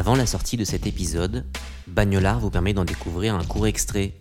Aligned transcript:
Avant 0.00 0.16
la 0.16 0.24
sortie 0.24 0.56
de 0.56 0.64
cet 0.64 0.86
épisode, 0.86 1.44
Bagnolard 1.86 2.40
vous 2.40 2.48
permet 2.48 2.72
d'en 2.72 2.86
découvrir 2.86 3.34
un 3.34 3.44
court 3.44 3.66
extrait. 3.66 4.14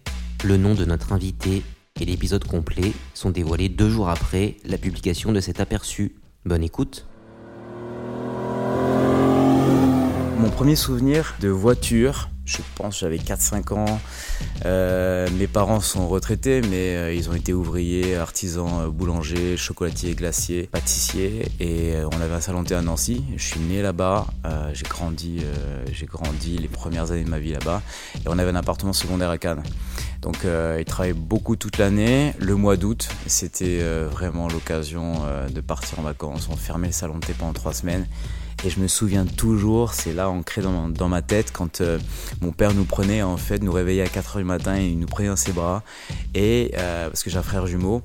Le 0.43 0.57
nom 0.57 0.75
de 0.75 0.83
notre 0.83 1.13
invité 1.13 1.63
et 2.01 2.03
l'épisode 2.03 2.43
complet 2.43 2.91
sont 3.13 3.29
dévoilés 3.29 3.69
deux 3.69 3.89
jours 3.89 4.09
après 4.09 4.57
la 4.65 4.77
publication 4.77 5.31
de 5.31 5.39
cet 5.39 5.61
aperçu. 5.61 6.17
Bonne 6.43 6.63
écoute. 6.63 7.07
Mon 10.49 10.55
premier 10.55 10.75
souvenir 10.75 11.35
de 11.41 11.47
voiture, 11.47 12.27
je 12.43 12.57
pense 12.73 13.01
j'avais 13.01 13.17
4-5 13.17 13.73
ans. 13.75 13.99
Euh, 14.65 15.27
mes 15.37 15.45
parents 15.45 15.79
sont 15.79 16.07
retraités, 16.07 16.61
mais 16.61 16.95
euh, 16.97 17.13
ils 17.13 17.29
ont 17.29 17.35
été 17.35 17.53
ouvriers, 17.53 18.17
artisans, 18.17 18.81
euh, 18.81 18.89
boulangers, 18.89 19.57
chocolatiers, 19.57 20.15
glaciers, 20.15 20.63
pâtissiers. 20.63 21.45
Et 21.59 21.93
on 22.03 22.19
avait 22.19 22.33
un 22.33 22.41
salon 22.41 22.63
thé 22.63 22.73
à 22.73 22.81
Nancy. 22.81 23.23
Je 23.37 23.45
suis 23.45 23.59
né 23.59 23.83
là-bas. 23.83 24.25
j'ai 24.73 24.85
grandi, 24.85 25.43
j'ai 25.91 26.07
grandi 26.07 26.57
les 26.57 26.67
premières 26.67 27.11
années 27.11 27.23
de 27.23 27.29
ma 27.29 27.39
vie 27.39 27.53
là-bas. 27.53 27.83
Et 28.15 28.27
on 28.27 28.39
avait 28.39 28.49
un 28.49 28.55
appartement 28.55 28.91
secondaire 28.91 29.29
à 29.29 29.37
Cannes. 29.37 29.63
Donc 30.23 30.37
ils 30.45 30.85
travaillaient 30.85 31.13
beaucoup 31.13 31.57
toute 31.57 31.77
l'année. 31.77 32.33
Le 32.39 32.55
mois 32.55 32.75
d'août, 32.75 33.07
c'était 33.27 33.81
vraiment 34.11 34.47
l'occasion 34.49 35.13
de 35.47 35.61
partir 35.61 35.99
en 35.99 36.01
vacances. 36.01 36.49
On 36.51 36.57
fermait 36.57 36.87
le 36.87 36.93
salon 36.93 37.19
de 37.19 37.25
thé 37.25 37.33
pendant 37.37 37.53
trois 37.53 37.73
semaines. 37.73 38.07
Et 38.65 38.69
je 38.69 38.81
me 38.81 38.87
souviens 38.87 39.25
toujours, 39.25 39.93
c'est 39.93 40.11
là 40.11 40.29
ancré 40.29 40.61
dans, 40.61 41.07
ma 41.07 41.21
tête, 41.21 41.51
quand 41.53 41.79
euh, 41.79 41.97
mon 42.41 42.51
père 42.51 42.73
nous 42.73 42.83
prenait, 42.83 43.21
en 43.21 43.37
fait, 43.37 43.63
nous 43.63 43.71
réveillait 43.71 44.01
à 44.01 44.07
4h 44.07 44.37
du 44.37 44.43
matin 44.43 44.77
et 44.77 44.87
il 44.87 44.99
nous 44.99 45.07
prenait 45.07 45.29
dans 45.29 45.37
ses 45.37 45.53
bras, 45.53 45.81
et, 46.35 46.73
euh, 46.77 47.07
parce 47.09 47.23
que 47.23 47.29
j'ai 47.29 47.37
un 47.37 47.43
frère 47.43 47.67
jumeau, 47.67 48.01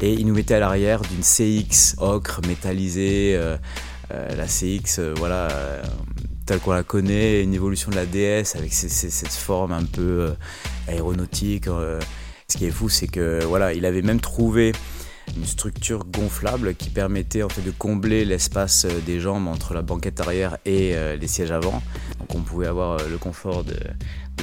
et 0.00 0.14
il 0.14 0.26
nous 0.26 0.34
mettait 0.34 0.54
à 0.54 0.60
l'arrière 0.60 1.02
d'une 1.02 1.20
CX 1.20 1.96
ocre 1.98 2.40
métallisée, 2.48 3.34
euh, 3.36 3.58
la 4.10 4.46
CX, 4.46 4.98
voilà, 5.16 5.48
telle 6.46 6.60
qu'on 6.60 6.72
la 6.72 6.84
connaît, 6.84 7.42
une 7.42 7.52
évolution 7.52 7.90
de 7.90 7.96
la 7.96 8.06
DS 8.06 8.56
avec 8.56 8.72
cette 8.72 9.28
forme 9.28 9.72
un 9.72 9.84
peu 9.84 10.32
aéronautique. 10.88 11.66
ce 11.66 12.56
qui 12.56 12.64
est 12.64 12.70
fou, 12.70 12.88
c'est 12.88 13.08
que 13.08 13.44
voilà, 13.44 13.74
il 13.74 13.84
avait 13.84 14.00
même 14.00 14.20
trouvé 14.20 14.72
une 15.36 15.46
structure 15.46 16.04
gonflable 16.04 16.74
qui 16.74 16.90
permettait 16.90 17.42
en 17.42 17.48
fait 17.48 17.62
de 17.62 17.70
combler 17.70 18.24
l'espace 18.24 18.84
euh, 18.84 19.00
des 19.04 19.20
jambes 19.20 19.48
entre 19.48 19.74
la 19.74 19.82
banquette 19.82 20.20
arrière 20.20 20.58
et 20.64 20.94
euh, 20.94 21.16
les 21.16 21.28
sièges 21.28 21.50
avant. 21.50 21.82
Donc 22.18 22.34
on 22.34 22.40
pouvait 22.40 22.66
avoir 22.66 22.98
euh, 22.98 23.08
le 23.10 23.18
confort 23.18 23.64
de, 23.64 23.76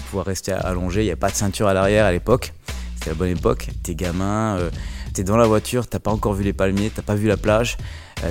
pouvoir 0.08 0.26
rester 0.26 0.52
allongé. 0.52 1.02
Il 1.02 1.06
n'y 1.06 1.12
a 1.12 1.16
pas 1.16 1.30
de 1.30 1.36
ceinture 1.36 1.68
à 1.68 1.74
l'arrière 1.74 2.06
à 2.06 2.12
l'époque. 2.12 2.54
C'était 2.96 3.12
la 3.12 3.16
bonne 3.16 3.30
époque. 3.30 3.70
T'es 3.84 3.96
gamin, 3.96 4.60
t'es 5.14 5.24
dans 5.24 5.38
la 5.38 5.48
voiture, 5.48 5.88
t'as 5.88 6.00
pas 6.00 6.12
encore 6.12 6.34
vu 6.34 6.44
les 6.44 6.54
palmiers, 6.54 6.92
t'as 6.94 7.02
pas 7.02 7.16
vu 7.16 7.28
la 7.28 7.38
plage, 7.38 7.78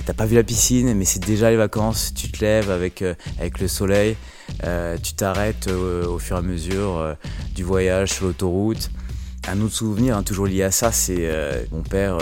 t'as 0.04 0.12
pas 0.12 0.26
vu 0.26 0.36
la 0.36 0.42
piscine, 0.42 0.94
mais 0.94 1.04
c'est 1.04 1.24
déjà 1.24 1.50
les 1.50 1.56
vacances. 1.56 2.12
Tu 2.14 2.30
te 2.30 2.44
lèves 2.44 2.70
avec, 2.70 3.02
avec 3.38 3.60
le 3.60 3.68
soleil, 3.68 4.16
tu 5.02 5.14
t'arrêtes 5.14 5.68
au 5.68 6.18
fur 6.18 6.36
et 6.36 6.38
à 6.38 6.42
mesure 6.42 7.16
du 7.54 7.64
voyage 7.64 8.12
sur 8.12 8.26
l'autoroute. 8.26 8.90
Un 9.48 9.60
autre 9.60 9.74
souvenir, 9.74 10.16
hein, 10.16 10.22
toujours 10.22 10.46
lié 10.46 10.62
à 10.62 10.70
ça, 10.70 10.92
c'est 10.92 11.30
mon 11.70 11.82
père 11.82 12.18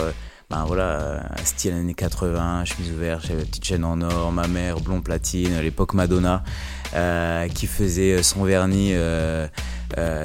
ben 0.52 0.66
voilà, 0.66 1.00
euh, 1.00 1.20
style 1.44 1.72
années 1.72 1.94
80, 1.94 2.66
chemise 2.66 2.92
ouverte, 2.92 3.24
j'avais 3.26 3.42
petite 3.42 3.64
chaîne 3.64 3.86
en 3.86 3.98
or, 4.02 4.30
ma 4.32 4.46
mère 4.48 4.80
blond 4.80 5.00
platine, 5.00 5.54
à 5.54 5.62
l'époque 5.62 5.94
Madonna, 5.94 6.44
euh, 6.94 7.48
qui 7.48 7.66
faisait 7.66 8.22
son 8.22 8.44
vernis 8.44 8.90
euh, 8.92 9.48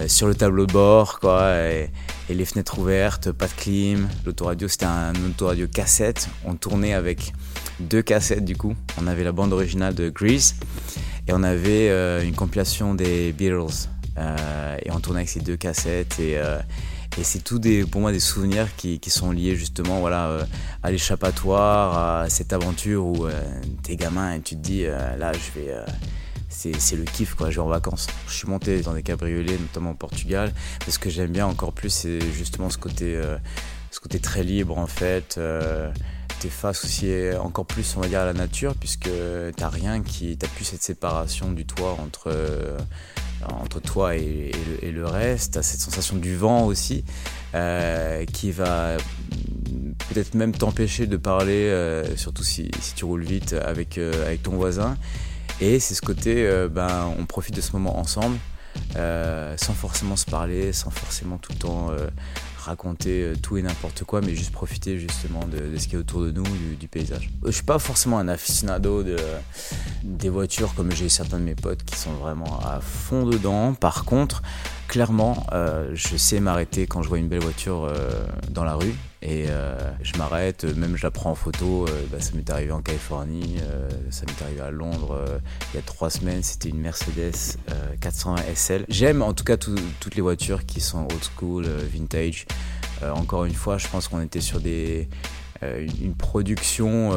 sur 0.09 0.27
le 0.27 0.35
tableau 0.35 0.65
de 0.65 0.73
bord, 0.73 1.21
quoi, 1.21 1.55
et, 1.61 1.91
les 2.27 2.43
fenêtres 2.43 2.77
ouvertes, 2.77 3.31
pas 3.31 3.47
de 3.47 3.53
clim. 3.53 4.09
L'autoradio, 4.25 4.67
c'était 4.67 4.83
un 4.83 5.13
autoradio 5.29 5.65
cassette. 5.65 6.27
On 6.43 6.55
tournait 6.55 6.93
avec 6.93 7.31
deux 7.79 8.01
cassettes 8.01 8.43
du 8.43 8.57
coup. 8.57 8.75
On 9.01 9.07
avait 9.07 9.23
la 9.23 9.31
bande 9.31 9.53
originale 9.53 9.95
de 9.95 10.09
Grease 10.09 10.55
et 11.29 11.31
on 11.31 11.41
avait 11.41 11.87
une 12.25 12.35
compilation 12.35 12.95
des 12.95 13.31
Beatles. 13.31 13.87
Et 14.17 14.91
on 14.91 14.99
tournait 14.99 15.19
avec 15.19 15.29
ces 15.29 15.41
deux 15.41 15.57
cassettes 15.57 16.19
et 16.19 16.39
et 17.19 17.23
c'est 17.23 17.39
tout 17.39 17.59
pour 17.89 18.01
moi 18.01 18.11
des 18.11 18.19
souvenirs 18.19 18.75
qui, 18.75 18.99
sont 19.09 19.31
liés 19.31 19.55
justement 19.55 19.99
voilà, 19.99 20.27
euh, 20.27 20.45
à 20.83 20.91
l'échappatoire, 20.91 22.21
à 22.21 22.29
cette 22.29 22.53
aventure 22.53 23.05
où 23.05 23.25
euh, 23.25 23.31
t'es 23.81 23.95
gamin 23.95 24.33
et 24.33 24.41
tu 24.41 24.55
te 24.55 24.61
dis 24.61 24.85
euh, 24.85 25.15
là 25.17 25.31
je 25.33 25.59
vais. 25.59 25.73
c'est 26.49 26.95
le 26.95 27.05
kiff 27.05 27.33
quoi, 27.33 27.49
je 27.49 27.55
vais 27.55 27.61
en 27.61 27.67
vacances. 27.67 28.05
Je 28.27 28.33
suis 28.33 28.47
monté 28.47 28.81
dans 28.81 28.93
des 28.93 29.01
cabriolets, 29.01 29.57
notamment 29.57 29.91
au 29.91 29.95
Portugal. 29.95 30.53
Mais 30.85 30.93
ce 30.93 30.99
que 30.99 31.09
j'aime 31.09 31.31
bien 31.31 31.47
encore 31.47 31.73
plus, 31.73 31.89
c'est 31.89 32.19
justement 32.31 32.69
ce 32.69 32.77
côté, 32.77 33.19
ce 33.89 33.99
côté 33.99 34.19
très 34.19 34.43
libre 34.43 34.77
en 34.77 34.87
fait. 34.87 35.39
t'es 36.39 36.49
face 36.49 36.85
aussi 36.85 37.11
encore 37.41 37.65
plus 37.65 37.95
on 37.97 38.01
va 38.01 38.07
dire 38.07 38.19
à 38.19 38.25
la 38.25 38.33
nature 38.33 38.75
puisque 38.75 39.09
t'as 39.55 39.69
rien 39.69 40.03
qui 40.03 40.37
t'as 40.37 40.47
plus 40.47 40.65
cette 40.65 40.83
séparation 40.83 41.51
du 41.51 41.65
toit 41.65 41.97
entre 41.99 42.31
entre 43.45 43.79
toi 43.79 44.15
et, 44.15 44.51
le, 44.83 45.05
reste. 45.05 45.57
As 45.57 45.63
cette 45.63 45.79
sensation 45.79 46.17
du 46.17 46.35
vent 46.35 46.65
aussi 46.65 47.03
euh, 47.55 48.25
qui 48.25 48.51
va 48.51 48.97
peut-être 50.09 50.33
même 50.33 50.51
t'empêcher 50.51 51.07
de 51.07 51.17
parler, 51.17 51.67
euh, 51.69 52.15
surtout 52.15 52.43
si, 52.43 52.69
tu 52.95 53.05
roules 53.05 53.23
vite 53.23 53.53
avec, 53.53 53.97
euh, 53.97 54.25
avec 54.25 54.43
ton 54.43 54.55
voisin. 54.55 54.97
Et 55.59 55.79
c'est 55.79 55.95
ce 55.95 56.01
côté, 56.01 56.47
ben, 56.69 57.11
on 57.17 57.25
profite 57.25 57.55
de 57.55 57.61
ce 57.61 57.71
moment 57.71 57.97
ensemble. 57.97 58.37
sans 58.95 59.73
forcément 59.73 60.15
se 60.15 60.25
parler, 60.25 60.71
sans 60.71 60.91
forcément 60.91 61.37
tout 61.37 61.51
le 61.51 61.57
temps 61.57 61.91
raconter 62.67 63.23
euh, 63.23 63.35
tout 63.41 63.57
et 63.57 63.61
n'importe 63.61 64.03
quoi, 64.03 64.21
mais 64.21 64.35
juste 64.35 64.51
profiter 64.51 64.99
justement 64.99 65.41
de, 65.47 65.77
ce 65.77 65.87
qui 65.87 65.95
est 65.95 65.97
autour 65.97 66.21
de 66.21 66.31
nous, 66.31 66.43
du, 66.79 66.87
paysage. 66.87 67.29
Je 67.45 67.51
suis 67.51 67.63
pas 67.63 67.79
forcément 67.79 68.19
un 68.19 68.27
aficionado 68.27 69.03
de, 69.03 69.17
des 70.03 70.29
voitures 70.29 70.73
comme 70.75 70.91
j'ai 70.91 71.09
certains 71.09 71.39
de 71.39 71.43
mes 71.43 71.55
potes 71.55 71.83
qui 71.83 71.95
sont 71.97 72.13
vraiment 72.13 72.59
à 72.59 72.79
fond 72.81 73.25
dedans. 73.25 73.73
Par 73.73 74.05
contre, 74.05 74.41
clairement, 74.87 75.45
euh, 75.53 75.91
je 75.93 76.17
sais 76.17 76.39
m'arrêter 76.39 76.87
quand 76.87 77.01
je 77.01 77.09
vois 77.09 77.19
une 77.19 77.27
belle 77.27 77.43
voiture 77.43 77.85
euh, 77.85 78.25
dans 78.49 78.63
la 78.63 78.75
rue 78.75 78.93
et 79.21 79.47
je 80.01 80.17
m'arrête, 80.17 80.63
même 80.63 80.95
je 80.95 81.03
la 81.03 81.11
prends 81.11 81.31
en 81.31 81.35
photo. 81.35 81.85
Bah, 82.11 82.19
ça 82.19 82.31
m'est 82.35 82.49
arrivé 82.49 82.71
en 82.71 82.81
Californie, 82.81 83.57
ça 84.09 84.25
m'est 84.25 84.41
arrivé 84.43 84.61
à 84.61 84.71
Londres 84.71 85.19
il 85.73 85.77
y 85.77 85.79
a 85.79 85.81
trois 85.81 86.09
semaines. 86.09 86.43
C'était 86.43 86.69
une 86.69 86.79
Mercedes 86.79 87.57
400 87.99 88.35
SL. 88.55 88.85
J'aime 88.89 89.21
en 89.21 89.33
tout 89.33 89.43
cas 89.43 89.57
toutes 89.57 90.15
les 90.15 90.21
voitures 90.21 90.65
qui 90.65 90.81
sont 90.81 91.07
old 91.11 91.23
school, 91.35 91.65
vintage. 91.65 92.45
encore 93.01 93.45
une 93.45 93.55
fois, 93.55 93.77
je 93.77 93.87
pense 93.87 94.07
qu'on 94.07 94.21
était 94.21 94.41
sur 94.41 94.59
des, 94.59 95.09
une 95.61 96.15
production 96.15 97.13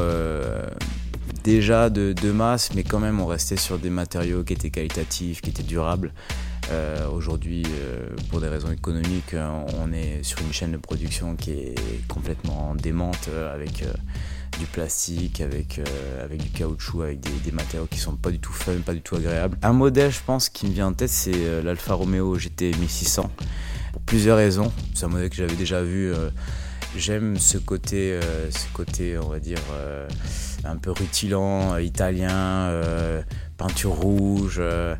déjà 1.43 1.89
de, 1.89 2.13
de, 2.13 2.31
masse, 2.31 2.73
mais 2.75 2.83
quand 2.83 2.99
même 2.99 3.19
on 3.19 3.25
restait 3.25 3.57
sur 3.57 3.79
des 3.79 3.89
matériaux 3.89 4.43
qui 4.43 4.53
étaient 4.53 4.69
qualitatifs, 4.69 5.41
qui 5.41 5.49
étaient 5.49 5.63
durables. 5.63 6.13
Euh, 6.71 7.09
aujourd'hui, 7.09 7.63
euh, 7.67 8.07
pour 8.29 8.39
des 8.39 8.47
raisons 8.47 8.71
économiques, 8.71 9.33
euh, 9.33 9.65
on 9.79 9.91
est 9.91 10.23
sur 10.23 10.39
une 10.39 10.53
chaîne 10.53 10.71
de 10.71 10.77
production 10.77 11.35
qui 11.35 11.51
est 11.51 12.07
complètement 12.07 12.75
démente 12.75 13.29
avec 13.53 13.83
du 14.59 14.65
plastique, 14.65 15.41
avec, 15.41 15.81
avec 16.23 16.41
du 16.41 16.49
caoutchouc, 16.49 17.01
avec 17.01 17.19
des, 17.19 17.51
matériaux 17.51 17.87
qui 17.89 17.99
sont 17.99 18.15
pas 18.15 18.31
du 18.31 18.39
tout 18.39 18.53
fun, 18.53 18.73
pas 18.85 18.93
du 18.93 19.01
tout 19.01 19.15
agréables. 19.15 19.57
Un 19.61 19.73
modèle, 19.73 20.11
je 20.11 20.19
pense, 20.25 20.49
qui 20.49 20.65
me 20.65 20.71
vient 20.71 20.87
en 20.87 20.93
tête, 20.93 21.09
c'est 21.09 21.61
l'Alfa 21.61 21.93
Romeo 21.93 22.37
GT 22.37 22.71
1600. 22.79 23.29
Pour 23.93 24.01
plusieurs 24.03 24.37
raisons. 24.37 24.71
C'est 24.93 25.05
un 25.05 25.09
modèle 25.09 25.29
que 25.29 25.35
j'avais 25.35 25.55
déjà 25.55 25.81
vu. 25.81 26.13
J'aime 26.95 27.37
ce 27.37 27.57
côté, 27.57 28.19
ce 28.49 28.73
côté, 28.73 29.17
on 29.17 29.29
va 29.29 29.39
dire, 29.39 29.61
un 30.63 30.77
peu 30.77 30.91
rutilant, 30.91 31.77
italien 31.77 32.69
peinture 33.61 33.91
rouge, 33.91 34.57
euh, 34.59 34.95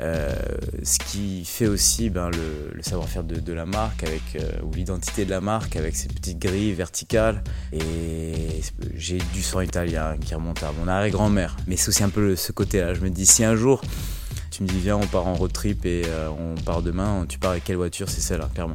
euh, 0.00 0.34
ce 0.82 0.98
qui 0.98 1.44
fait 1.44 1.66
aussi 1.66 2.08
ben, 2.08 2.30
le, 2.30 2.82
savoir-faire 2.82 3.24
de, 3.24 3.52
la 3.52 3.66
marque 3.66 4.04
avec, 4.04 4.22
euh, 4.36 4.62
ou 4.62 4.72
l'identité 4.72 5.26
de 5.26 5.30
la 5.30 5.42
marque 5.42 5.76
avec 5.76 5.94
ces 5.94 6.08
petites 6.08 6.38
grilles 6.38 6.72
verticales. 6.72 7.44
Et 7.74 8.62
j'ai 8.94 9.18
du 9.34 9.42
sang 9.42 9.60
italien 9.60 10.16
qui 10.18 10.34
remonte 10.34 10.62
à 10.62 10.72
mon 10.72 10.88
arrière-grand-mère. 10.88 11.56
Mais 11.66 11.76
c'est 11.76 11.88
aussi 11.88 12.04
un 12.04 12.08
peu 12.08 12.36
ce 12.36 12.52
côté-là. 12.52 12.94
Je 12.94 13.00
me 13.00 13.10
dis, 13.10 13.26
si 13.26 13.44
un 13.44 13.54
jour 13.54 13.82
tu 14.50 14.62
me 14.62 14.68
dis, 14.68 14.78
viens, 14.78 14.96
on 14.96 15.06
part 15.06 15.26
en 15.26 15.34
road 15.34 15.52
trip 15.52 15.84
et 15.84 16.04
on 16.40 16.54
part 16.62 16.80
demain, 16.80 17.26
tu 17.28 17.38
pars 17.38 17.50
avec 17.50 17.64
quelle 17.64 17.76
voiture? 17.76 18.08
C'est 18.08 18.22
celle-là, 18.22 18.48
clairement. 18.54 18.72